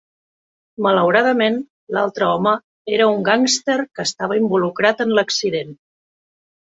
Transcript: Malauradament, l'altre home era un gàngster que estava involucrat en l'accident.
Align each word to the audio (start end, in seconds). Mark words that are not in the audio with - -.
Malauradament, 0.83 1.57
l'altre 1.97 2.29
home 2.37 2.53
era 2.99 3.07
un 3.17 3.21
gàngster 3.27 3.75
que 3.99 4.07
estava 4.09 4.39
involucrat 4.39 5.05
en 5.07 5.13
l'accident. 5.21 5.77